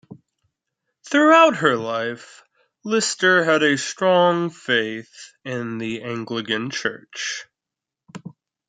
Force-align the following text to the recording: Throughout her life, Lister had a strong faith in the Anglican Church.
Throughout 1.07 1.57
her 1.57 1.75
life, 1.75 2.43
Lister 2.83 3.43
had 3.43 3.61
a 3.61 3.77
strong 3.77 4.49
faith 4.49 5.13
in 5.45 5.77
the 5.77 6.01
Anglican 6.01 6.71
Church. 6.71 7.45